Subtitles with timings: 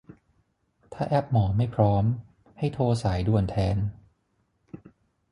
[0.93, 2.03] ถ้าแอปหมอไม่พร้อม
[2.57, 3.77] ให้โทรสายด่วนแทน